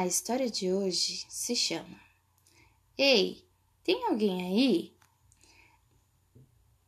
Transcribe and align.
A 0.00 0.06
história 0.06 0.50
de 0.50 0.72
hoje 0.72 1.26
se 1.28 1.54
chama 1.54 2.00
Ei, 2.96 3.46
tem 3.84 4.02
alguém 4.06 4.42
aí? 4.46 4.96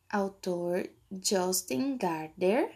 Autor 0.08 0.88
Justin 1.22 1.98
Gardner, 1.98 2.74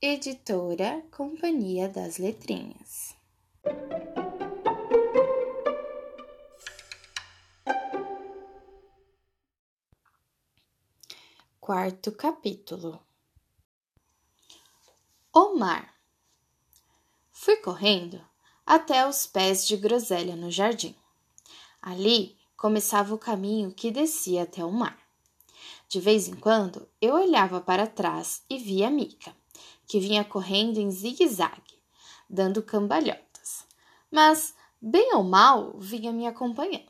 editora 0.00 1.02
Companhia 1.10 1.90
das 1.90 2.16
Letrinhas. 2.16 3.14
Quarto 11.60 12.12
capítulo 12.12 12.98
O 15.34 15.54
mar. 15.54 15.94
Fui 17.30 17.58
correndo 17.58 18.26
até 18.68 19.08
os 19.08 19.24
pés 19.24 19.66
de 19.66 19.78
groselha 19.78 20.36
no 20.36 20.50
jardim. 20.50 20.94
Ali 21.80 22.36
começava 22.54 23.14
o 23.14 23.18
caminho 23.18 23.72
que 23.72 23.90
descia 23.90 24.42
até 24.42 24.62
o 24.62 24.70
mar. 24.70 24.98
De 25.88 25.98
vez 25.98 26.28
em 26.28 26.34
quando 26.34 26.86
eu 27.00 27.14
olhava 27.14 27.62
para 27.62 27.86
trás 27.86 28.42
e 28.50 28.58
via 28.58 28.90
Mica, 28.90 29.34
que 29.86 29.98
vinha 29.98 30.22
correndo 30.22 30.76
em 30.76 30.90
zigue-zague, 30.90 31.80
dando 32.28 32.62
cambalhotas, 32.62 33.64
mas, 34.10 34.54
bem 34.78 35.14
ou 35.14 35.24
mal, 35.24 35.72
vinha 35.78 36.12
me 36.12 36.26
acompanhando. 36.26 36.84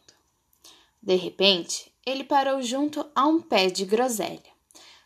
De 1.01 1.15
repente, 1.15 1.95
ele 2.05 2.25
parou 2.25 2.61
junto 2.61 3.07
a 3.15 3.25
um 3.25 3.41
pé 3.41 3.71
de 3.71 3.85
groselha, 3.85 4.51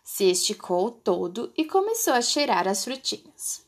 se 0.03 0.25
esticou 0.31 0.91
todo 0.91 1.53
e 1.55 1.67
começou 1.67 2.15
a 2.15 2.23
cheirar 2.23 2.67
as 2.67 2.83
frutinhas. 2.83 3.63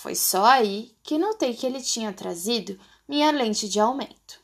Foi 0.00 0.14
só 0.14 0.46
aí 0.46 0.96
que 1.02 1.18
notei 1.18 1.52
que 1.52 1.66
ele 1.66 1.78
tinha 1.78 2.10
trazido 2.10 2.80
minha 3.06 3.30
lente 3.30 3.68
de 3.68 3.78
aumento. 3.78 4.40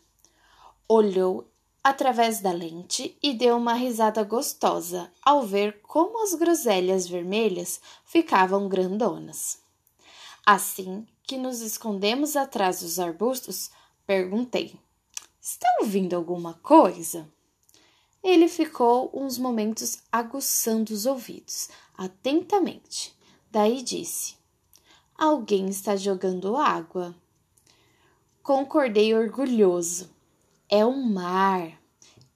Olhou 0.87 1.51
através 1.83 2.41
da 2.41 2.53
lente 2.53 3.17
e 3.23 3.33
deu 3.33 3.57
uma 3.57 3.73
risada 3.73 4.23
gostosa 4.23 5.11
ao 5.23 5.47
ver 5.47 5.81
como 5.81 6.23
as 6.23 6.35
groselhas 6.35 7.07
vermelhas 7.07 7.81
ficavam 8.05 8.69
grandonas. 8.69 9.59
Assim 10.45 11.07
que 11.23 11.39
nos 11.39 11.63
escondemos 11.63 12.37
atrás 12.37 12.81
dos 12.81 12.99
arbustos, 12.99 13.71
perguntei: 14.07 14.79
Está 15.41 15.67
ouvindo 15.81 16.15
alguma 16.15 16.53
coisa? 16.53 17.27
Ele 18.23 18.47
ficou 18.47 19.11
uns 19.15 19.39
momentos 19.39 20.01
aguçando 20.13 20.93
os 20.93 21.07
ouvidos, 21.07 21.71
atentamente. 21.97 23.17
Daí 23.51 23.81
disse: 23.81 24.37
Alguém 25.19 25.67
está 25.69 25.97
jogando 25.97 26.57
água. 26.59 27.15
Concordei 28.43 29.15
orgulhoso. 29.15 30.11
É 30.69 30.85
o 30.85 30.95
mar. 30.95 31.81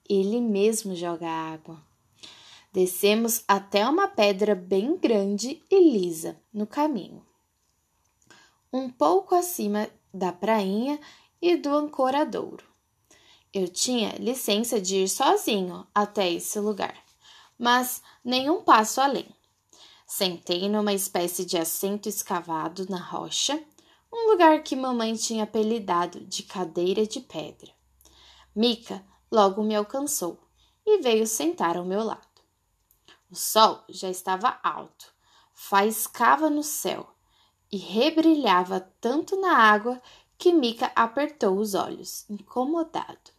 Ele 0.09 0.41
mesmo 0.41 0.95
joga 0.95 1.29
água. 1.29 1.79
Descemos 2.73 3.43
até 3.47 3.87
uma 3.87 4.07
pedra 4.07 4.55
bem 4.55 4.97
grande 4.97 5.61
e 5.69 5.91
lisa 5.91 6.41
no 6.51 6.65
caminho. 6.65 7.23
Um 8.73 8.89
pouco 8.89 9.35
acima 9.35 9.87
da 10.11 10.31
prainha 10.31 10.99
e 11.39 11.55
do 11.57 11.69
ancoradouro. 11.69 12.65
Eu 13.53 13.67
tinha 13.67 14.15
licença 14.17 14.81
de 14.81 15.03
ir 15.03 15.09
sozinho 15.09 15.85
até 15.93 16.31
esse 16.31 16.59
lugar, 16.59 16.95
mas 17.59 18.01
nenhum 18.23 18.63
passo 18.63 19.01
além. 19.01 19.27
Sentei 20.13 20.67
numa 20.67 20.91
espécie 20.91 21.45
de 21.45 21.57
assento 21.57 22.09
escavado 22.09 22.85
na 22.89 22.99
rocha, 22.99 23.63
um 24.11 24.29
lugar 24.29 24.61
que 24.61 24.75
mamãe 24.75 25.15
tinha 25.15 25.45
apelidado 25.45 26.19
de 26.25 26.43
cadeira 26.43 27.07
de 27.07 27.21
pedra. 27.21 27.71
Mica 28.53 29.01
logo 29.31 29.63
me 29.63 29.73
alcançou 29.73 30.37
e 30.85 31.01
veio 31.01 31.25
sentar 31.25 31.77
ao 31.77 31.85
meu 31.85 32.03
lado. 32.03 32.41
O 33.31 33.37
sol 33.37 33.85
já 33.87 34.09
estava 34.09 34.59
alto, 34.61 35.13
faiscava 35.53 36.49
no 36.49 36.61
céu 36.61 37.09
e 37.71 37.77
rebrilhava 37.77 38.81
tanto 38.99 39.39
na 39.39 39.55
água 39.55 40.01
que 40.37 40.51
Mica 40.51 40.91
apertou 40.93 41.57
os 41.57 41.73
olhos, 41.73 42.29
incomodado. 42.29 43.31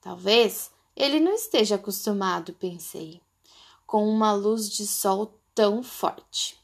Talvez 0.00 0.72
ele 0.96 1.20
não 1.20 1.32
esteja 1.32 1.76
acostumado, 1.76 2.52
pensei, 2.54 3.22
com 3.86 4.08
uma 4.08 4.32
luz 4.32 4.68
de 4.68 4.84
sol 4.84 5.38
tão 5.54 5.82
forte. 5.82 6.58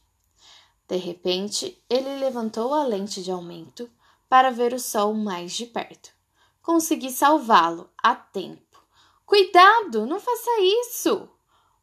De 0.89 0.97
repente, 0.97 1.83
ele 1.89 2.17
levantou 2.17 2.73
a 2.73 2.85
lente 2.85 3.23
de 3.23 3.31
aumento 3.31 3.91
para 4.29 4.51
ver 4.51 4.73
o 4.73 4.81
sol 4.81 5.13
mais 5.15 5.53
de 5.53 5.67
perto. 5.67 6.11
Consegui 6.63 7.11
salvá-lo 7.11 7.91
a 8.03 8.15
tempo. 8.15 8.83
Cuidado, 9.25 10.07
não 10.07 10.19
faça 10.19 10.51
isso! 10.61 11.29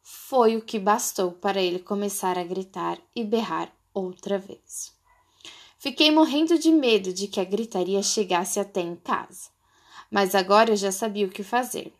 Foi 0.02 0.56
o 0.56 0.62
que 0.62 0.78
bastou 0.78 1.32
para 1.32 1.60
ele 1.60 1.80
começar 1.80 2.38
a 2.38 2.44
gritar 2.44 2.98
e 3.14 3.24
berrar 3.24 3.72
outra 3.92 4.38
vez. 4.38 4.92
Fiquei 5.78 6.10
morrendo 6.10 6.58
de 6.58 6.70
medo 6.70 7.12
de 7.12 7.28
que 7.28 7.40
a 7.40 7.44
gritaria 7.44 8.02
chegasse 8.02 8.58
até 8.58 8.80
em 8.80 8.96
casa, 8.96 9.50
mas 10.10 10.34
agora 10.34 10.70
eu 10.70 10.76
já 10.76 10.90
sabia 10.90 11.26
o 11.26 11.30
que 11.30 11.42
fazer. 11.42 11.92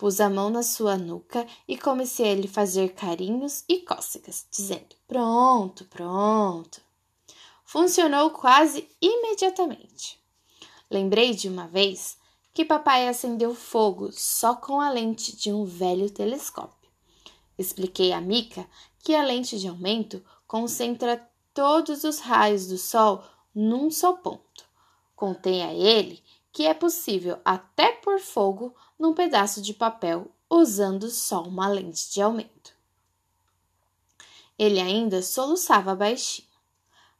Pus 0.00 0.18
a 0.18 0.30
mão 0.30 0.48
na 0.48 0.62
sua 0.62 0.96
nuca 0.96 1.46
e 1.68 1.76
comecei 1.76 2.32
a 2.32 2.34
lhe 2.34 2.48
fazer 2.48 2.94
carinhos 2.94 3.64
e 3.68 3.80
cócegas, 3.80 4.46
dizendo: 4.50 4.96
Pronto, 5.06 5.84
pronto. 5.84 6.80
Funcionou 7.66 8.30
quase 8.30 8.88
imediatamente. 8.98 10.18
Lembrei 10.90 11.34
de 11.34 11.50
uma 11.50 11.68
vez 11.68 12.16
que 12.54 12.64
papai 12.64 13.08
acendeu 13.08 13.54
fogo 13.54 14.10
só 14.10 14.54
com 14.54 14.80
a 14.80 14.88
lente 14.88 15.36
de 15.36 15.52
um 15.52 15.66
velho 15.66 16.08
telescópio. 16.08 16.90
Expliquei 17.58 18.14
a 18.14 18.22
Mica 18.22 18.66
que 19.00 19.14
a 19.14 19.22
lente 19.22 19.58
de 19.58 19.68
aumento 19.68 20.24
concentra 20.46 21.30
todos 21.52 22.04
os 22.04 22.20
raios 22.20 22.66
do 22.66 22.78
sol 22.78 23.22
num 23.54 23.90
só 23.90 24.14
ponto. 24.14 24.64
Contei 25.14 25.60
a 25.60 25.74
ele 25.74 26.22
que 26.50 26.64
é 26.64 26.72
possível 26.72 27.38
até 27.44 27.92
pôr 27.92 28.18
fogo 28.18 28.74
num 29.00 29.14
pedaço 29.14 29.62
de 29.62 29.72
papel 29.72 30.30
usando 30.50 31.08
só 31.08 31.42
uma 31.42 31.66
lente 31.66 32.12
de 32.12 32.20
aumento. 32.20 32.74
Ele 34.58 34.78
ainda 34.78 35.22
soluçava 35.22 35.94
baixinho, 35.94 36.46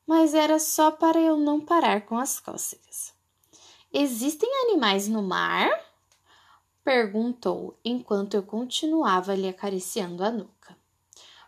mas 0.06 0.34
era 0.34 0.58
só 0.58 0.90
para 0.90 1.18
eu 1.18 1.38
não 1.38 1.58
parar 1.58 2.02
com 2.02 2.18
as 2.18 2.38
cócegas. 2.38 3.14
Existem 3.90 4.48
animais 4.64 5.08
no 5.08 5.22
mar? 5.22 5.70
perguntou 6.84 7.78
enquanto 7.82 8.34
eu 8.34 8.42
continuava 8.42 9.34
lhe 9.34 9.48
acariciando 9.48 10.22
a 10.22 10.30
nuca. 10.30 10.76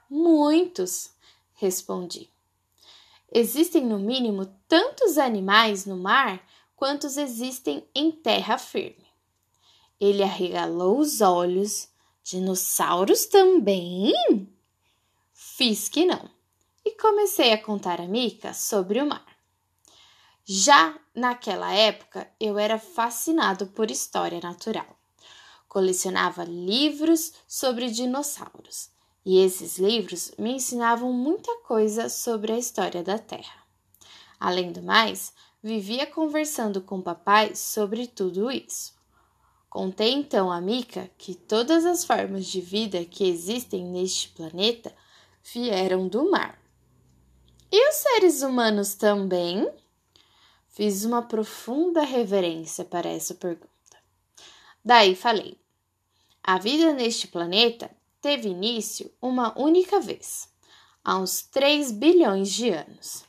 Muitos, 0.08 1.12
respondi. 1.54 2.30
Existem 3.30 3.84
no 3.84 3.98
mínimo 3.98 4.46
tantos 4.66 5.18
animais 5.18 5.84
no 5.84 5.96
mar 5.96 6.42
quantos 6.74 7.18
existem 7.18 7.86
em 7.94 8.10
terra 8.10 8.56
firme. 8.56 9.11
Ele 10.02 10.24
arregalou 10.24 10.98
os 10.98 11.20
olhos. 11.20 11.88
Dinossauros 12.24 13.26
também? 13.26 14.12
Fiz 15.32 15.88
que 15.88 16.04
não. 16.04 16.28
E 16.84 16.90
comecei 16.96 17.52
a 17.52 17.62
contar 17.62 18.00
a 18.00 18.08
Mica 18.08 18.52
sobre 18.52 19.00
o 19.00 19.06
mar. 19.06 19.24
Já 20.44 20.98
naquela 21.14 21.72
época, 21.72 22.28
eu 22.40 22.58
era 22.58 22.80
fascinado 22.80 23.68
por 23.68 23.92
história 23.92 24.40
natural. 24.40 24.98
Colecionava 25.68 26.42
livros 26.42 27.32
sobre 27.46 27.88
dinossauros, 27.88 28.90
e 29.24 29.38
esses 29.38 29.78
livros 29.78 30.32
me 30.36 30.54
ensinavam 30.54 31.12
muita 31.12 31.58
coisa 31.58 32.08
sobre 32.08 32.50
a 32.50 32.58
história 32.58 33.04
da 33.04 33.20
Terra. 33.20 33.62
Além 34.40 34.72
do 34.72 34.82
mais, 34.82 35.32
vivia 35.62 36.08
conversando 36.08 36.80
com 36.80 37.00
papai 37.00 37.54
sobre 37.54 38.08
tudo 38.08 38.50
isso. 38.50 39.00
Contei 39.72 40.12
então 40.12 40.52
a 40.52 40.60
Mika 40.60 41.10
que 41.16 41.34
todas 41.34 41.86
as 41.86 42.04
formas 42.04 42.44
de 42.44 42.60
vida 42.60 43.06
que 43.06 43.26
existem 43.26 43.86
neste 43.86 44.28
planeta 44.28 44.94
vieram 45.42 46.06
do 46.08 46.30
mar. 46.30 46.62
E 47.70 47.88
os 47.88 47.94
seres 47.94 48.42
humanos 48.42 48.92
também? 48.92 49.66
Fiz 50.68 51.06
uma 51.06 51.22
profunda 51.22 52.02
reverência 52.02 52.84
para 52.84 53.08
essa 53.08 53.34
pergunta. 53.34 53.70
Daí 54.84 55.16
falei: 55.16 55.58
a 56.42 56.58
vida 56.58 56.92
neste 56.92 57.26
planeta 57.26 57.90
teve 58.20 58.50
início 58.50 59.10
uma 59.22 59.58
única 59.58 59.98
vez, 60.00 60.50
há 61.02 61.16
uns 61.16 61.40
3 61.44 61.92
bilhões 61.92 62.50
de 62.50 62.68
anos. 62.68 63.24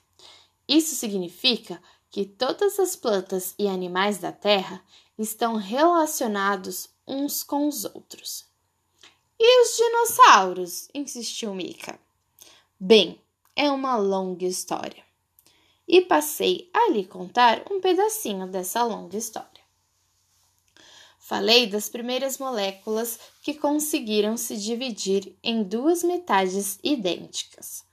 Isso 0.68 0.94
significa 0.94 1.82
que 2.12 2.26
todas 2.26 2.78
as 2.82 2.98
plantas 2.98 3.56
e 3.58 3.66
animais 3.66 4.18
da 4.18 4.34
Terra 4.34 4.84
estão 5.18 5.56
relacionados 5.56 6.90
uns 7.08 7.44
com 7.44 7.68
os 7.68 7.86
outros. 7.86 8.46
E 9.40 9.62
os 9.62 9.78
dinossauros? 9.78 10.88
insistiu 10.94 11.54
Mika. 11.54 12.00
Bem, 12.80 13.22
é 13.56 13.70
uma 13.72 13.96
longa 13.96 14.46
história. 14.46 15.04
e 15.88 16.02
passei 16.02 16.70
a 16.74 16.90
lhe 16.92 17.06
contar 17.06 17.64
um 17.70 17.82
pedacinho 17.82 18.48
dessa 18.48 18.84
longa 18.84 19.18
história. 19.18 19.64
Falei 21.20 21.68
das 21.68 21.90
primeiras 21.90 22.38
moléculas 22.38 23.20
que 23.42 23.54
conseguiram 23.54 24.36
se 24.38 24.58
dividir 24.58 25.38
em 25.44 25.64
duas 25.64 26.04
metades 26.04 26.80
idênticas. 26.84 27.86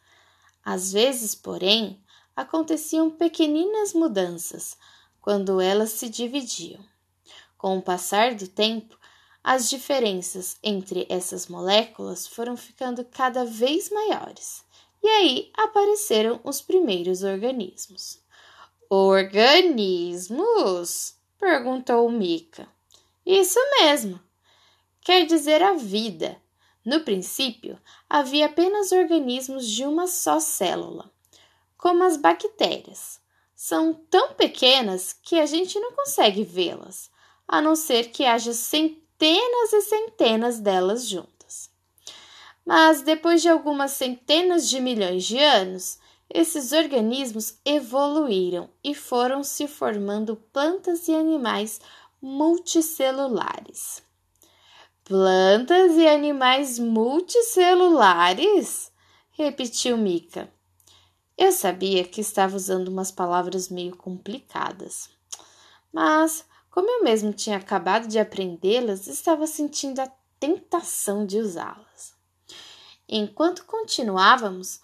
Às 0.65 0.93
vezes, 0.93 1.35
porém, 1.35 2.03
aconteciam 2.35 3.11
pequeninas 3.11 3.93
mudanças 3.93 4.77
quando 5.21 5.61
elas 5.61 5.91
se 5.91 6.09
dividiam. 6.09 6.85
Com 7.61 7.77
o 7.77 7.83
passar 7.83 8.35
do 8.35 8.49
tempo, 8.49 8.99
as 9.45 9.69
diferenças 9.69 10.57
entre 10.63 11.07
essas 11.11 11.47
moléculas 11.47 12.27
foram 12.27 12.57
ficando 12.57 13.05
cada 13.05 13.45
vez 13.45 13.91
maiores. 13.91 14.65
E 15.03 15.07
aí 15.07 15.53
apareceram 15.53 16.41
os 16.43 16.63
primeiros 16.63 17.23
organismos. 17.23 18.19
Organismos? 18.89 20.37
perguntou 21.39 22.11
Mika. 22.11 22.67
Isso 23.27 23.61
mesmo. 23.79 24.19
Quer 25.03 25.27
dizer 25.27 25.63
a 25.63 25.75
vida. 25.75 26.41
No 26.83 27.01
princípio, 27.01 27.79
havia 28.09 28.47
apenas 28.47 28.91
organismos 28.91 29.67
de 29.67 29.85
uma 29.85 30.07
só 30.07 30.41
célula, 30.41 31.13
como 31.77 32.05
as 32.05 32.17
bactérias. 32.17 33.21
São 33.55 33.93
tão 33.93 34.33
pequenas 34.33 35.13
que 35.13 35.39
a 35.39 35.45
gente 35.45 35.79
não 35.79 35.93
consegue 35.93 36.43
vê-las, 36.43 37.11
a 37.51 37.61
não 37.61 37.75
ser 37.75 38.13
que 38.13 38.25
haja 38.25 38.53
centenas 38.53 39.73
e 39.73 39.83
centenas 39.83 40.61
delas 40.61 41.09
juntas. 41.09 41.69
Mas 42.65 43.03
depois 43.03 43.43
de 43.43 43.49
algumas 43.49 43.91
centenas 43.91 44.69
de 44.69 44.81
milhões 44.81 45.25
de 45.25 45.37
anos, 45.37 45.99
esses 46.33 46.71
organismos 46.71 47.59
evoluíram 47.65 48.71
e 48.85 48.95
foram 48.95 49.43
se 49.43 49.67
formando 49.67 50.37
plantas 50.37 51.09
e 51.09 51.13
animais 51.13 51.81
multicelulares. 52.23 54.01
Plantas 55.03 55.97
e 55.97 56.07
animais 56.07 56.79
multicelulares? 56.79 58.93
repetiu 59.33 59.97
Mica. 59.97 60.49
Eu 61.37 61.51
sabia 61.51 62.05
que 62.05 62.21
estava 62.21 62.55
usando 62.55 62.87
umas 62.87 63.11
palavras 63.11 63.69
meio 63.69 63.97
complicadas, 63.97 65.11
mas, 65.93 66.45
como 66.71 66.89
eu 66.89 67.03
mesmo 67.03 67.33
tinha 67.33 67.57
acabado 67.57 68.07
de 68.07 68.19
aprendê-las, 68.19 69.07
estava 69.07 69.47
sentindo 69.47 70.01
a 70.01 70.11
tentação 70.39 71.27
de 71.27 71.39
usá-las. 71.39 72.15
Enquanto 73.09 73.65
continuávamos 73.65 74.81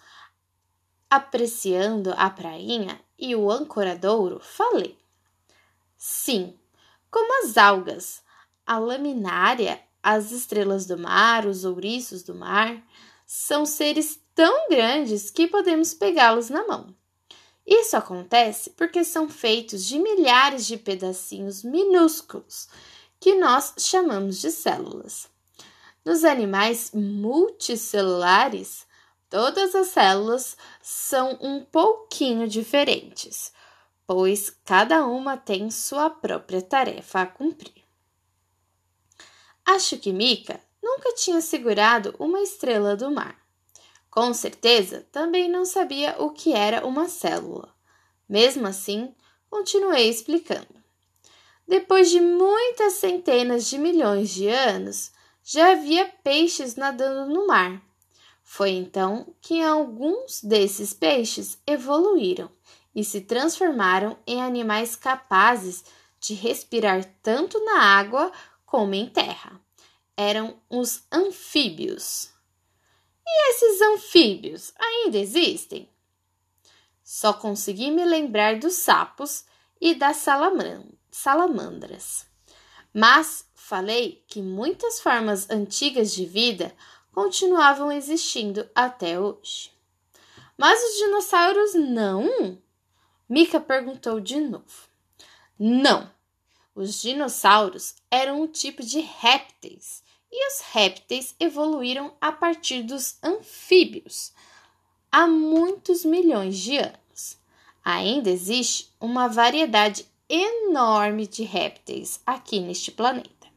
apreciando 1.09 2.13
a 2.17 2.29
prainha 2.29 2.99
e 3.17 3.35
o 3.35 3.49
ancoradouro, 3.49 4.39
falei: 4.41 4.97
Sim, 5.95 6.53
como 7.09 7.43
as 7.43 7.57
algas, 7.57 8.21
a 8.65 8.77
laminária, 8.77 9.81
as 10.03 10.31
estrelas 10.31 10.85
do 10.85 10.97
mar, 10.97 11.45
os 11.45 11.63
ouriços 11.63 12.21
do 12.21 12.35
mar, 12.35 12.83
são 13.25 13.65
seres 13.65 14.21
tão 14.35 14.69
grandes 14.69 15.31
que 15.31 15.47
podemos 15.47 15.93
pegá-los 15.93 16.49
na 16.49 16.67
mão. 16.67 16.93
Isso 17.67 17.97
acontece 17.97 18.69
porque 18.69 19.03
são 19.03 19.27
feitos 19.27 19.83
de 19.85 19.99
milhares 19.99 20.65
de 20.65 20.77
pedacinhos 20.77 21.63
minúsculos 21.63 22.69
que 23.19 23.35
nós 23.35 23.73
chamamos 23.77 24.39
de 24.39 24.51
células. 24.51 25.29
Nos 26.05 26.23
animais 26.23 26.91
multicelulares, 26.93 28.87
todas 29.29 29.75
as 29.75 29.87
células 29.87 30.55
são 30.81 31.37
um 31.41 31.61
pouquinho 31.65 32.47
diferentes, 32.47 33.51
pois 34.05 34.49
cada 34.63 35.05
uma 35.05 35.35
tem 35.35 35.69
sua 35.69 36.09
própria 36.09 36.61
tarefa 36.61 37.23
a 37.23 37.25
cumprir. 37.25 37.83
Acho 39.65 39.97
que 39.97 40.13
Mika 40.13 40.61
nunca 40.81 41.13
tinha 41.15 41.41
segurado 41.41 42.15
uma 42.17 42.39
estrela 42.39 42.95
do 42.95 43.11
mar. 43.11 43.46
Com 44.17 44.33
certeza, 44.33 45.05
também 45.11 45.47
não 45.47 45.63
sabia 45.63 46.15
o 46.17 46.31
que 46.31 46.51
era 46.51 46.83
uma 46.87 47.07
célula. 47.07 47.71
Mesmo 48.27 48.65
assim, 48.65 49.13
continuei 49.47 50.09
explicando. 50.09 50.73
Depois 51.67 52.09
de 52.09 52.19
muitas 52.19 52.93
centenas 52.93 53.69
de 53.69 53.77
milhões 53.77 54.31
de 54.31 54.47
anos, 54.47 55.11
já 55.43 55.73
havia 55.73 56.11
peixes 56.23 56.75
nadando 56.75 57.31
no 57.31 57.45
mar. 57.45 57.79
Foi 58.41 58.71
então 58.71 59.35
que 59.39 59.61
alguns 59.61 60.41
desses 60.41 60.95
peixes 60.95 61.59
evoluíram 61.67 62.49
e 62.95 63.03
se 63.03 63.21
transformaram 63.21 64.17
em 64.25 64.41
animais 64.41 64.95
capazes 64.95 65.85
de 66.19 66.33
respirar 66.33 67.05
tanto 67.21 67.63
na 67.63 67.83
água 67.83 68.31
como 68.65 68.95
em 68.95 69.07
terra. 69.07 69.61
Eram 70.17 70.59
os 70.67 71.03
anfíbios. 71.11 72.35
E 73.29 73.51
esses 73.51 73.81
anfíbios 73.81 74.71
ainda 74.79 75.17
existem? 75.17 75.89
Só 77.03 77.33
consegui 77.33 77.91
me 77.91 78.05
lembrar 78.05 78.57
dos 78.57 78.75
sapos 78.75 79.43
e 79.79 79.93
das 79.93 80.25
salamandras. 81.11 82.25
Mas 82.93 83.45
falei 83.53 84.23
que 84.27 84.41
muitas 84.41 85.01
formas 85.01 85.49
antigas 85.49 86.13
de 86.13 86.25
vida 86.25 86.73
continuavam 87.11 87.91
existindo 87.91 88.69
até 88.73 89.19
hoje. 89.19 89.71
Mas 90.57 90.81
os 90.81 90.97
dinossauros 90.97 91.73
não? 91.73 92.57
Mika 93.27 93.59
perguntou 93.59 94.21
de 94.21 94.39
novo. 94.39 94.87
Não! 95.59 96.09
Os 96.73 97.01
dinossauros 97.01 97.95
eram 98.09 98.41
um 98.41 98.47
tipo 98.47 98.83
de 98.83 98.99
répteis 98.99 100.03
e 100.31 100.47
os 100.47 100.61
répteis 100.71 101.35
evoluíram 101.39 102.13
a 102.19 102.31
partir 102.31 102.83
dos 102.83 103.17
anfíbios 103.23 104.33
há 105.11 105.25
muitos 105.25 106.03
milhões 106.05 106.57
de 106.57 106.77
anos. 106.77 107.37
Ainda 107.83 108.29
existe 108.29 108.93
uma 108.99 109.27
variedade 109.27 110.05
enorme 110.29 111.25
de 111.25 111.43
répteis 111.43 112.19
aqui 112.25 112.59
neste 112.59 112.91
planeta, 112.91 113.47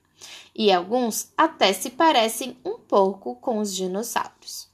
e 0.54 0.70
alguns 0.70 1.32
até 1.36 1.72
se 1.72 1.90
parecem 1.90 2.56
um 2.64 2.78
pouco 2.78 3.34
com 3.36 3.58
os 3.58 3.74
dinossauros. 3.74 4.68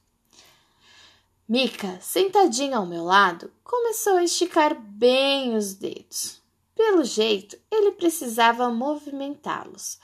Mika, 1.49 1.97
sentadinha 2.01 2.77
ao 2.77 2.85
meu 2.85 3.03
lado, 3.03 3.51
começou 3.63 4.17
a 4.17 4.23
esticar 4.23 4.79
bem 4.79 5.55
os 5.55 5.73
dedos. 5.73 6.41
Pelo 6.75 7.03
jeito, 7.03 7.57
ele 7.71 7.91
precisava 7.93 8.69
movimentá-los 8.69 9.97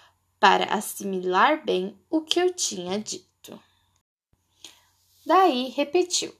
para 0.43 0.65
assimilar 0.73 1.63
bem 1.63 1.97
o 2.09 2.19
que 2.19 2.37
eu 2.37 2.53
tinha 2.53 2.99
dito. 2.99 3.57
Daí 5.25 5.69
repetiu. 5.69 6.35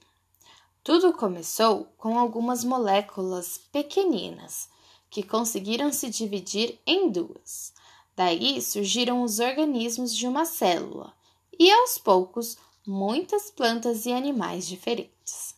Tudo 0.82 1.14
começou 1.14 1.86
com 1.96 2.18
algumas 2.18 2.64
moléculas 2.64 3.56
pequeninas 3.72 4.68
que 5.08 5.22
conseguiram 5.22 5.90
se 5.90 6.10
dividir 6.10 6.78
em 6.86 7.10
duas. 7.10 7.72
Daí 8.14 8.60
surgiram 8.60 9.22
os 9.22 9.38
organismos 9.38 10.14
de 10.14 10.26
uma 10.26 10.44
célula 10.44 11.14
e, 11.58 11.72
aos 11.72 11.96
poucos, 11.96 12.58
muitas 12.86 13.50
plantas 13.50 14.04
e 14.04 14.12
animais 14.12 14.66
diferentes. 14.66 15.54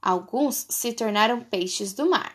Alguns 0.00 0.66
se 0.70 0.92
tornaram 0.92 1.42
peixes 1.42 1.92
do 1.92 2.08
mar, 2.08 2.32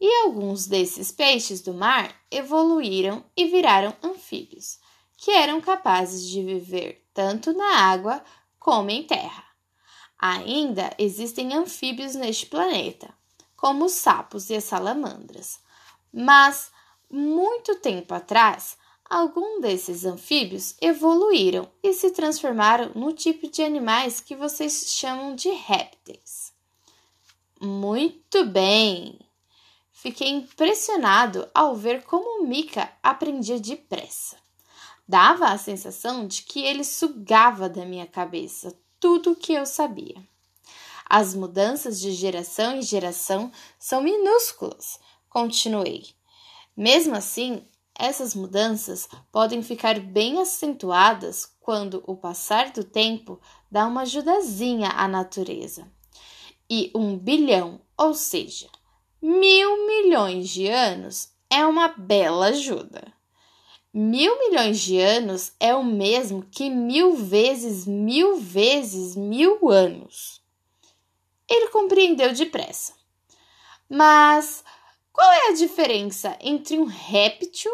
e 0.00 0.24
alguns 0.24 0.66
desses 0.66 1.12
peixes 1.12 1.60
do 1.60 1.72
mar 1.72 2.12
evoluíram 2.32 3.24
e 3.36 3.46
viraram 3.46 3.94
anfíbios, 4.02 4.80
que 5.18 5.30
eram 5.30 5.60
capazes 5.60 6.26
de 6.26 6.42
viver 6.42 7.06
tanto 7.12 7.52
na 7.52 7.76
água 7.80 8.24
como 8.58 8.88
em 8.88 9.02
terra. 9.02 9.44
Ainda 10.18 10.94
existem 10.98 11.52
anfíbios 11.52 12.14
neste 12.14 12.46
planeta, 12.46 13.12
como 13.54 13.84
os 13.84 13.92
sapos 13.92 14.48
e 14.48 14.56
as 14.56 14.64
salamandras, 14.64 15.60
mas 16.10 16.72
muito 17.10 17.76
tempo 17.76 18.14
atrás 18.14 18.78
Alguns 19.08 19.62
desses 19.62 20.04
anfíbios 20.04 20.76
evoluíram 20.82 21.66
e 21.82 21.94
se 21.94 22.10
transformaram 22.10 22.92
no 22.94 23.14
tipo 23.14 23.50
de 23.50 23.62
animais 23.62 24.20
que 24.20 24.36
vocês 24.36 24.92
chamam 24.92 25.34
de 25.34 25.48
répteis. 25.48 26.52
Muito 27.58 28.44
bem! 28.44 29.18
Fiquei 29.90 30.28
impressionado 30.28 31.48
ao 31.54 31.74
ver 31.74 32.04
como 32.04 32.46
Mika 32.46 32.92
aprendia 33.02 33.58
depressa. 33.58 34.36
Dava 35.08 35.46
a 35.46 35.58
sensação 35.58 36.26
de 36.26 36.42
que 36.42 36.60
ele 36.60 36.84
sugava 36.84 37.68
da 37.68 37.84
minha 37.84 38.06
cabeça 38.06 38.78
tudo 39.00 39.32
o 39.32 39.36
que 39.36 39.54
eu 39.54 39.64
sabia. 39.64 40.16
As 41.08 41.34
mudanças 41.34 41.98
de 41.98 42.12
geração 42.12 42.76
em 42.76 42.82
geração 42.82 43.50
são 43.78 44.02
minúsculas, 44.02 45.00
continuei. 45.30 46.08
Mesmo 46.76 47.14
assim, 47.16 47.66
essas 47.94 48.34
mudanças 48.34 49.08
podem 49.32 49.62
ficar 49.62 49.98
bem 49.98 50.38
acentuadas 50.40 51.50
quando 51.60 52.02
o 52.06 52.14
passar 52.14 52.70
do 52.72 52.84
tempo 52.84 53.40
dá 53.70 53.86
uma 53.86 54.02
ajudazinha 54.02 54.90
à 54.90 55.08
natureza. 55.08 55.90
E 56.68 56.92
um 56.94 57.16
bilhão, 57.16 57.80
ou 57.96 58.12
seja, 58.12 58.68
Mil 59.20 59.84
milhões 59.84 60.48
de 60.48 60.68
anos 60.68 61.32
é 61.50 61.66
uma 61.66 61.88
bela 61.88 62.46
ajuda. 62.46 63.12
Mil 64.00 64.38
milhões 64.38 64.78
de 64.78 64.96
anos 65.00 65.50
é 65.58 65.74
o 65.74 65.82
mesmo 65.82 66.44
que 66.44 66.70
mil 66.70 67.16
vezes 67.16 67.84
mil 67.84 68.36
vezes 68.38 69.16
mil 69.16 69.68
anos. 69.68 70.40
Ele 71.48 71.66
compreendeu 71.70 72.32
depressa. 72.32 72.94
Mas 73.90 74.62
qual 75.12 75.28
é 75.28 75.48
a 75.48 75.54
diferença 75.54 76.38
entre 76.40 76.78
um 76.78 76.84
réptil 76.84 77.72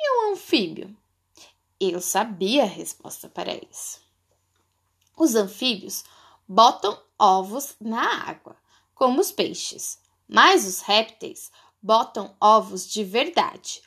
e 0.00 0.10
um 0.10 0.32
anfíbio? 0.32 0.96
Eu 1.78 2.00
sabia 2.00 2.62
a 2.62 2.66
resposta 2.66 3.28
para 3.28 3.54
isso. 3.70 4.00
Os 5.18 5.34
anfíbios 5.34 6.02
botam 6.48 6.98
ovos 7.18 7.76
na 7.78 8.26
água, 8.26 8.56
como 8.94 9.20
os 9.20 9.30
peixes, 9.30 9.98
mas 10.26 10.66
os 10.66 10.80
répteis 10.80 11.52
botam 11.82 12.34
ovos 12.40 12.90
de 12.90 13.04
verdade, 13.04 13.82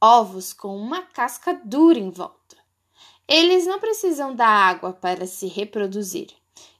ovos 0.00 0.52
com 0.52 0.76
uma 0.76 1.02
casca 1.02 1.60
dura 1.64 1.98
em 1.98 2.10
volta. 2.10 2.56
Eles 3.28 3.66
não 3.66 3.78
precisam 3.78 4.34
da 4.34 4.46
água 4.46 4.92
para 4.92 5.26
se 5.26 5.46
reproduzir 5.46 6.34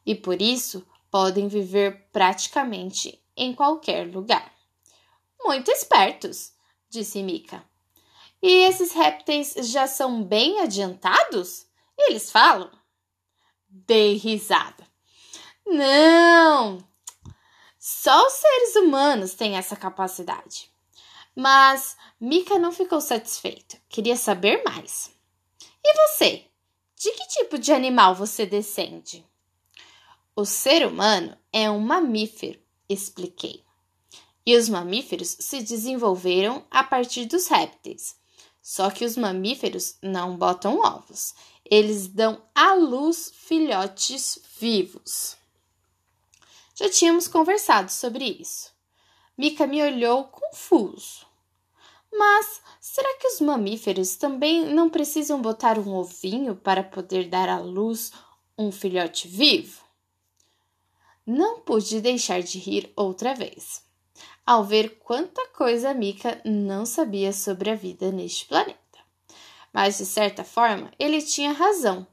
e 0.05 0.15
por 0.15 0.41
isso 0.41 0.85
podem 1.11 1.49
viver 1.49 2.09
praticamente 2.12 3.23
em 3.37 3.55
qualquer 3.55 4.12
lugar. 4.12 4.53
Muito 5.43 5.71
espertos, 5.71 6.53
disse 6.89 7.23
Mica. 7.23 7.65
E 8.43 8.65
esses 8.65 8.93
répteis 8.93 9.55
já 9.71 9.87
são 9.87 10.23
bem 10.23 10.61
adiantados? 10.61 11.67
Eles 11.99 12.31
falam? 12.31 12.71
Dei 13.69 14.17
risada. 14.17 14.87
Não! 15.67 16.79
Só 17.79 18.27
os 18.27 18.33
seres 18.33 18.77
humanos 18.77 19.35
têm 19.35 19.57
essa 19.57 19.77
capacidade. 19.77 20.70
Mas 21.40 21.97
Mika 22.20 22.59
não 22.59 22.70
ficou 22.70 23.00
satisfeita. 23.00 23.78
Queria 23.88 24.14
saber 24.14 24.62
mais. 24.62 25.11
E 25.82 25.94
você? 25.94 26.44
De 26.94 27.11
que 27.12 27.28
tipo 27.28 27.59
de 27.59 27.73
animal 27.73 28.14
você 28.14 28.44
descende? 28.44 29.26
O 30.37 30.44
ser 30.44 30.87
humano 30.87 31.35
é 31.50 31.70
um 31.70 31.80
mamífero, 31.80 32.61
expliquei. 32.87 33.64
E 34.44 34.54
os 34.54 34.68
mamíferos 34.68 35.35
se 35.40 35.62
desenvolveram 35.62 36.66
a 36.70 36.85
partir 36.85 37.25
dos 37.25 37.47
répteis. 37.47 38.16
Só 38.61 38.90
que 38.90 39.06
os 39.06 39.16
mamíferos 39.16 39.97
não 40.02 40.37
botam 40.37 40.78
ovos, 40.80 41.35
eles 41.64 42.06
dão 42.06 42.42
à 42.54 42.75
luz 42.75 43.32
filhotes 43.35 44.38
vivos. 44.59 45.38
Já 46.75 46.90
tínhamos 46.90 47.26
conversado 47.26 47.90
sobre 47.90 48.26
isso. 48.26 48.75
Mika 49.38 49.66
me 49.66 49.82
olhou 49.82 50.25
confuso. 50.25 51.29
Mas 52.12 52.61
será 52.81 53.19
que 53.19 53.29
os 53.29 53.40
mamíferos 53.40 54.17
também 54.17 54.67
não 54.75 54.90
precisam 54.90 55.40
botar 55.40 55.79
um 55.79 55.95
ovinho 55.95 56.57
para 56.57 56.83
poder 56.83 57.29
dar 57.29 57.49
à 57.49 57.59
luz 57.59 58.12
um 58.59 58.73
filhote 58.73 59.29
vivo? 59.29 59.81
Não 61.26 61.61
pude 61.61 62.00
deixar 62.00 62.43
de 62.43 62.59
rir 62.59 62.93
outra 62.97 63.35
vez, 63.35 63.85
ao 64.45 64.64
ver 64.64 64.99
quanta 64.99 65.47
coisa 65.49 65.95
Mika 65.95 66.40
não 66.45 66.85
sabia 66.85 67.33
sobre 67.33 67.71
a 67.71 67.75
vida 67.75 68.11
neste 68.11 68.47
planeta. 68.47 68.81
Mas 69.73 69.99
de 69.99 70.07
certa 70.07 70.43
forma, 70.43 70.90
ele 70.99 71.23
tinha 71.23 71.52
razão. 71.52 72.07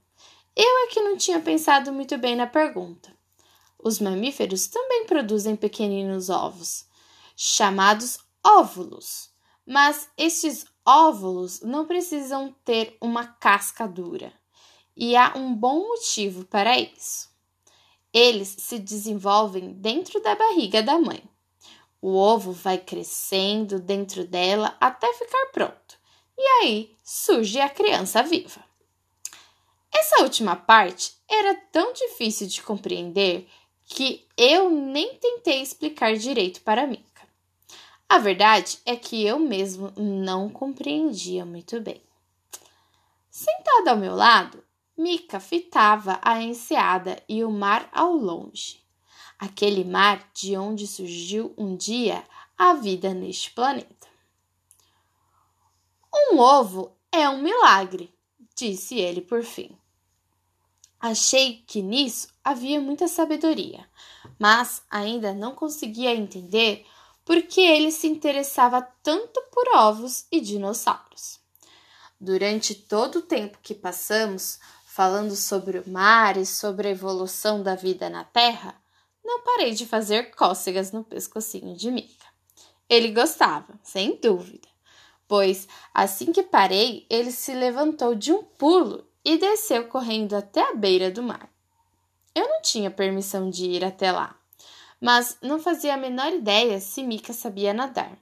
Eu 0.55 0.85
é 0.85 0.87
que 0.87 1.01
não 1.01 1.17
tinha 1.17 1.39
pensado 1.39 1.91
muito 1.91 2.17
bem 2.17 2.35
na 2.35 2.45
pergunta. 2.45 3.11
Os 3.79 3.99
mamíferos 3.99 4.67
também 4.67 5.05
produzem 5.05 5.55
pequeninos 5.55 6.29
ovos, 6.29 6.85
chamados 7.35 8.19
óvulos, 8.45 9.26
mas 9.67 10.09
estes 10.17 10.65
óvulos 10.85 11.59
não 11.59 11.85
precisam 11.85 12.55
ter 12.63 12.95
uma 13.01 13.27
casca 13.27 13.85
dura, 13.85 14.31
e 14.95 15.17
há 15.17 15.33
um 15.35 15.53
bom 15.53 15.89
motivo 15.89 16.45
para 16.45 16.79
isso. 16.79 17.29
Eles 18.13 18.55
se 18.57 18.79
desenvolvem 18.79 19.73
dentro 19.73 20.21
da 20.21 20.33
barriga 20.33 20.81
da 20.81 20.97
mãe. 20.97 21.21
O 22.01 22.15
ovo 22.15 22.53
vai 22.53 22.77
crescendo 22.77 23.79
dentro 23.79 24.25
dela 24.25 24.77
até 24.79 25.11
ficar 25.13 25.47
pronto, 25.51 25.99
e 26.37 26.41
aí 26.41 26.95
surge 27.03 27.59
a 27.59 27.67
criança 27.67 28.23
viva. 28.23 28.65
Essa 29.93 30.23
última 30.23 30.55
parte 30.55 31.13
era 31.27 31.53
tão 31.71 31.91
difícil 31.91 32.47
de 32.47 32.61
compreender 32.61 33.49
que 33.83 34.25
eu 34.37 34.69
nem 34.69 35.15
tentei 35.15 35.61
explicar 35.61 36.15
direito 36.15 36.61
para 36.61 36.87
Mika. 36.87 37.16
A 38.09 38.19
verdade 38.19 38.79
é 38.85 38.95
que 38.95 39.25
eu 39.25 39.37
mesmo 39.37 39.91
não 39.97 40.49
compreendia 40.49 41.45
muito 41.45 41.81
bem. 41.81 42.01
Sentada 43.29 43.91
ao 43.91 43.97
meu 43.97 44.15
lado, 44.15 44.63
Mica 44.97 45.39
fitava 45.39 46.19
a 46.23 46.41
enseada 46.41 47.21
e 47.27 47.43
o 47.43 47.51
mar 47.51 47.87
ao 47.91 48.13
longe. 48.13 48.81
Aquele 49.37 49.83
mar 49.83 50.27
de 50.33 50.57
onde 50.57 50.87
surgiu 50.87 51.53
um 51.57 51.75
dia 51.75 52.23
a 52.57 52.73
vida 52.73 53.13
neste 53.13 53.51
planeta. 53.51 54.07
Um 56.11 56.39
ovo 56.39 56.97
é 57.11 57.29
um 57.29 57.41
milagre, 57.41 58.11
disse 58.55 58.97
ele 58.97 59.21
por 59.21 59.43
fim. 59.43 59.77
Achei 60.99 61.63
que 61.67 61.81
nisso 61.81 62.29
havia 62.43 62.81
muita 62.81 63.07
sabedoria, 63.07 63.87
mas 64.39 64.81
ainda 64.89 65.31
não 65.31 65.53
conseguia 65.53 66.15
entender 66.15 66.87
por 67.27 67.41
que 67.41 67.59
ele 67.59 67.91
se 67.91 68.07
interessava 68.07 68.81
tanto 69.03 69.41
por 69.51 69.67
ovos 69.75 70.25
e 70.31 70.39
dinossauros. 70.39 71.41
Durante 72.17 72.73
todo 72.73 73.17
o 73.17 73.21
tempo 73.21 73.59
que 73.61 73.75
passamos, 73.75 74.57
falando 74.85 75.35
sobre 75.35 75.79
o 75.79 75.89
mar 75.89 76.37
e 76.37 76.45
sobre 76.45 76.87
a 76.87 76.91
evolução 76.91 77.61
da 77.61 77.75
vida 77.75 78.09
na 78.09 78.23
Terra, 78.23 78.81
não 79.25 79.41
parei 79.41 79.73
de 79.73 79.85
fazer 79.85 80.33
cócegas 80.35 80.93
no 80.93 81.03
pescocinho 81.03 81.75
de 81.75 81.91
Mika. 81.91 82.25
Ele 82.89 83.11
gostava, 83.11 83.77
sem 83.83 84.15
dúvida, 84.15 84.69
pois 85.27 85.67
assim 85.93 86.31
que 86.31 86.43
parei, 86.43 87.05
ele 87.09 87.33
se 87.33 87.53
levantou 87.53 88.15
de 88.15 88.31
um 88.31 88.41
pulo 88.41 89.05
e 89.25 89.37
desceu 89.37 89.89
correndo 89.89 90.33
até 90.33 90.61
a 90.61 90.73
beira 90.73 91.11
do 91.11 91.21
mar. 91.21 91.49
Eu 92.33 92.47
não 92.47 92.61
tinha 92.61 92.89
permissão 92.89 93.49
de 93.49 93.65
ir 93.65 93.83
até 93.83 94.13
lá, 94.13 94.36
mas 94.99 95.37
não 95.41 95.59
fazia 95.59 95.93
a 95.93 95.97
menor 95.97 96.33
ideia 96.33 96.79
se 96.79 97.03
Mika 97.03 97.33
sabia 97.33 97.73
nadar 97.73 98.17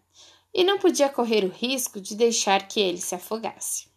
e 0.53 0.63
não 0.63 0.79
podia 0.79 1.10
correr 1.10 1.44
o 1.44 1.50
risco 1.50 2.00
de 2.00 2.15
deixar 2.15 2.67
que 2.67 2.79
ele 2.79 3.00
se 3.00 3.13
afogasse. 3.13 3.88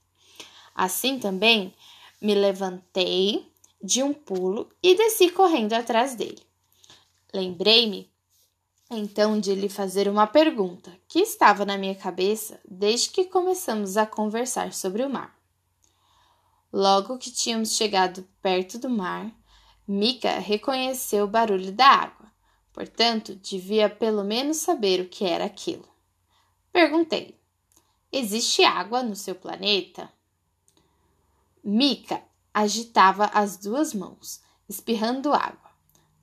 Assim 0.75 1.18
também, 1.18 1.75
me 2.20 2.35
levantei 2.35 3.50
de 3.82 4.02
um 4.02 4.12
pulo 4.12 4.68
e 4.82 4.97
desci 4.97 5.30
correndo 5.30 5.73
atrás 5.73 6.14
dele. 6.14 6.42
Lembrei-me 7.32 8.11
então 8.90 9.38
de 9.38 9.54
lhe 9.54 9.68
fazer 9.68 10.08
uma 10.08 10.26
pergunta 10.26 10.92
que 11.06 11.20
estava 11.20 11.64
na 11.64 11.76
minha 11.76 11.94
cabeça 11.94 12.58
desde 12.68 13.11
que 13.11 13.25
começamos 13.25 13.97
a 13.97 14.06
conversar 14.06 14.73
sobre 14.73 15.04
o 15.04 15.11
mar. 15.11 15.37
Logo 16.73 17.18
que 17.18 17.30
tínhamos 17.30 17.76
chegado 17.76 18.26
perto 18.42 18.78
do 18.78 18.88
mar, 18.88 19.30
Mika 19.87 20.38
reconheceu 20.38 21.25
o 21.25 21.28
barulho 21.28 21.73
da 21.73 21.87
água, 21.87 22.17
portanto, 22.78 23.35
devia 23.35 23.90
pelo 23.90 24.23
menos 24.23 24.58
saber 24.58 25.00
o 25.00 25.08
que 25.08 25.25
era 25.25 25.44
aquilo. 25.44 25.88
Perguntei: 26.73 27.37
Existe 28.12 28.62
água 28.62 29.02
no 29.02 29.16
seu 29.16 29.35
planeta? 29.35 30.08
Mica 31.64 32.23
agitava 32.54 33.25
as 33.35 33.56
duas 33.56 33.92
mãos, 33.92 34.40
espirrando 34.68 35.32
água. 35.32 35.73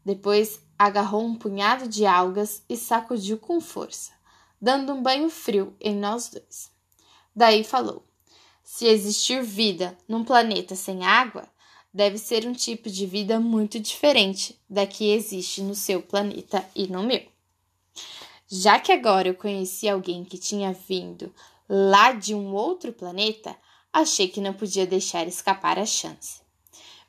Depois 0.06 0.62
agarrou 0.80 1.26
um 1.26 1.36
punhado 1.36 1.90
de 1.90 2.06
algas 2.06 2.64
e 2.70 2.78
sacudiu 2.78 3.38
com 3.38 3.60
força, 3.60 4.14
dando 4.62 4.94
um 4.94 5.04
banho 5.04 5.30
frio 5.30 5.76
em 5.78 5.94
nós 5.94 6.30
dois. 6.30 6.72
Daí 7.36 7.66
falou: 7.66 8.08
Se 8.64 8.88
existir 8.88 9.44
vida 9.44 9.98
num 10.08 10.24
planeta 10.24 10.74
sem 10.74 11.06
água, 11.06 11.50
deve 11.96 12.18
ser 12.18 12.46
um 12.46 12.52
tipo 12.52 12.90
de 12.90 13.06
vida 13.06 13.40
muito 13.40 13.80
diferente 13.80 14.60
da 14.70 14.86
que 14.86 15.12
existe 15.12 15.62
no 15.62 15.74
seu 15.74 16.02
planeta 16.02 16.68
e 16.76 16.88
no 16.88 17.02
meu. 17.02 17.24
Já 18.50 18.78
que 18.78 18.92
agora 18.92 19.30
eu 19.30 19.34
conheci 19.34 19.88
alguém 19.88 20.26
que 20.26 20.38
tinha 20.38 20.74
vindo 20.74 21.34
lá 21.70 22.12
de 22.12 22.36
um 22.36 22.54
outro 22.54 22.92
planeta, 22.92 23.56
achei 23.94 24.28
que 24.28 24.42
não 24.42 24.54
podia 24.54 24.86
deixar 24.86 25.26
escapar 25.26 25.80
a 25.80 25.86
chance. 25.86 26.42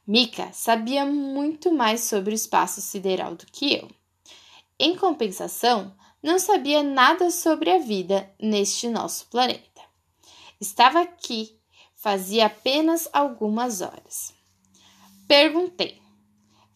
Mika 0.07 0.53
sabia 0.53 1.05
muito 1.05 1.73
mais 1.73 2.03
sobre 2.03 2.33
o 2.33 2.37
espaço 2.37 2.81
sideral 2.81 3.35
do 3.35 3.45
que 3.47 3.75
eu. 3.75 3.91
Em 4.79 4.95
compensação, 4.95 5.93
não 6.23 6.39
sabia 6.39 6.85
nada 6.85 7.29
sobre 7.33 7.73
a 7.73 7.79
vida 7.79 8.31
neste 8.41 8.89
nosso 8.89 9.27
planeta. 9.27 9.83
Estava 10.61 11.01
aqui 11.01 11.59
fazia 11.97 12.47
apenas 12.47 13.09
algumas 13.13 13.81
horas. 13.81 14.36
Perguntei: 15.27 16.01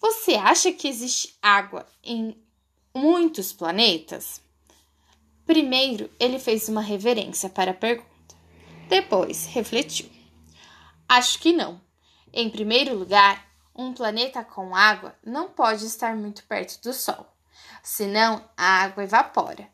Você 0.00 0.34
acha 0.34 0.72
que 0.72 0.88
existe 0.88 1.36
água 1.40 1.86
em 2.02 2.36
muitos 2.94 3.52
planetas? 3.52 4.40
Primeiro, 5.46 6.10
ele 6.18 6.38
fez 6.38 6.68
uma 6.68 6.80
reverência 6.80 7.48
para 7.48 7.70
a 7.70 7.74
pergunta. 7.74 8.10
Depois, 8.88 9.46
refletiu. 9.46 10.10
Acho 11.08 11.38
que 11.38 11.52
não. 11.52 11.80
Em 12.32 12.50
primeiro 12.50 12.94
lugar, 12.94 13.46
um 13.74 13.92
planeta 13.92 14.44
com 14.44 14.74
água 14.74 15.14
não 15.24 15.48
pode 15.48 15.86
estar 15.86 16.16
muito 16.16 16.44
perto 16.44 16.80
do 16.82 16.92
Sol, 16.92 17.26
senão 17.82 18.44
a 18.56 18.82
água 18.82 19.04
evapora. 19.04 19.68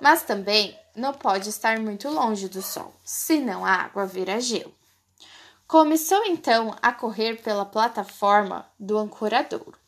Mas 0.00 0.22
também 0.22 0.78
não 0.94 1.12
pode 1.12 1.48
estar 1.48 1.78
muito 1.78 2.08
longe 2.08 2.48
do 2.48 2.62
Sol, 2.62 2.94
senão 3.04 3.64
a 3.64 3.72
água 3.72 4.06
vira 4.06 4.40
gelo. 4.40 4.74
Começou 5.70 6.22
então 6.24 6.74
a 6.82 6.92
correr 6.92 7.40
pela 7.42 7.64
plataforma 7.64 8.68
do 8.76 8.98
ancoradouro 8.98 9.78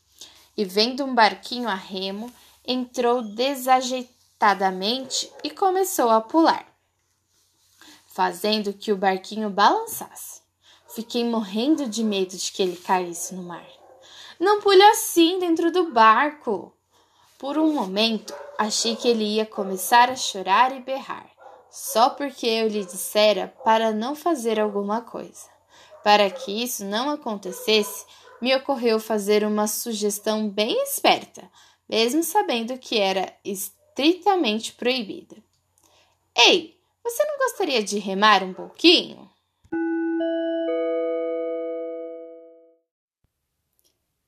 e, 0.57 0.65
vendo 0.65 1.05
um 1.05 1.13
barquinho 1.13 1.69
a 1.69 1.75
remo, 1.75 2.33
entrou 2.65 3.21
desajeitadamente 3.21 5.29
e 5.43 5.51
começou 5.51 6.09
a 6.09 6.21
pular, 6.21 6.65
fazendo 8.07 8.73
que 8.73 8.93
o 8.93 8.97
barquinho 8.97 9.51
balançasse. 9.51 10.41
Fiquei 10.95 11.29
morrendo 11.29 11.89
de 11.89 12.05
medo 12.05 12.37
de 12.37 12.53
que 12.53 12.63
ele 12.63 12.77
caísse 12.77 13.35
no 13.35 13.43
mar. 13.43 13.67
Não 14.39 14.61
pule 14.61 14.85
assim 14.85 15.41
dentro 15.41 15.73
do 15.73 15.91
barco! 15.91 16.73
Por 17.37 17.59
um 17.59 17.75
momento, 17.75 18.33
achei 18.57 18.95
que 18.95 19.09
ele 19.09 19.25
ia 19.25 19.45
começar 19.45 20.11
a 20.11 20.15
chorar 20.15 20.71
e 20.77 20.79
berrar, 20.79 21.27
só 21.69 22.11
porque 22.11 22.47
eu 22.47 22.69
lhe 22.69 22.85
dissera 22.85 23.53
para 23.65 23.91
não 23.91 24.15
fazer 24.15 24.61
alguma 24.61 25.01
coisa. 25.01 25.51
Para 26.03 26.31
que 26.31 26.63
isso 26.63 26.85
não 26.85 27.11
acontecesse, 27.11 28.05
me 28.41 28.55
ocorreu 28.57 28.99
fazer 28.99 29.45
uma 29.45 29.69
sugestão 29.69 30.49
bem 30.49 30.83
esperta, 30.83 31.49
mesmo 31.89 32.23
sabendo 32.23 32.77
que 32.77 32.99
era 32.99 33.33
estritamente 33.45 34.73
proibida. 34.73 35.37
Ei, 36.37 36.77
você 37.05 37.25
não 37.25 37.39
gostaria 37.39 37.83
de 37.83 37.99
remar 37.99 38.43
um 38.43 38.53
pouquinho? 38.53 39.31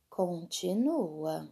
Continua. 0.08 1.48